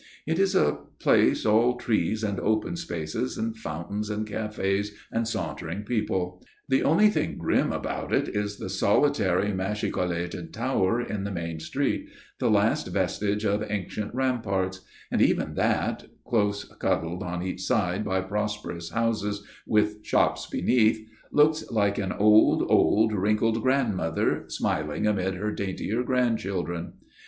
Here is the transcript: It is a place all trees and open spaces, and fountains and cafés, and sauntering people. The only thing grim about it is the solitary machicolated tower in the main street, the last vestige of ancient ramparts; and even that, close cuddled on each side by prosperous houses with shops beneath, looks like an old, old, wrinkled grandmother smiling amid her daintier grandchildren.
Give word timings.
It 0.25 0.39
is 0.39 0.55
a 0.55 0.79
place 0.97 1.45
all 1.45 1.75
trees 1.77 2.23
and 2.23 2.39
open 2.39 2.75
spaces, 2.75 3.37
and 3.37 3.55
fountains 3.55 4.09
and 4.09 4.25
cafés, 4.25 4.87
and 5.11 5.27
sauntering 5.27 5.83
people. 5.83 6.43
The 6.67 6.81
only 6.81 7.11
thing 7.11 7.37
grim 7.37 7.71
about 7.71 8.11
it 8.11 8.27
is 8.27 8.57
the 8.57 8.67
solitary 8.71 9.51
machicolated 9.51 10.53
tower 10.53 10.99
in 10.99 11.23
the 11.23 11.29
main 11.31 11.59
street, 11.59 12.09
the 12.39 12.49
last 12.49 12.87
vestige 12.87 13.45
of 13.45 13.63
ancient 13.69 14.11
ramparts; 14.15 14.81
and 15.11 15.21
even 15.21 15.53
that, 15.53 16.07
close 16.25 16.63
cuddled 16.63 17.21
on 17.21 17.43
each 17.43 17.61
side 17.61 18.03
by 18.03 18.21
prosperous 18.21 18.89
houses 18.89 19.45
with 19.67 20.03
shops 20.03 20.47
beneath, 20.47 20.97
looks 21.31 21.63
like 21.69 21.99
an 21.99 22.11
old, 22.13 22.63
old, 22.71 23.13
wrinkled 23.13 23.61
grandmother 23.61 24.45
smiling 24.47 25.05
amid 25.05 25.35
her 25.35 25.51
daintier 25.51 26.01
grandchildren. 26.01 26.93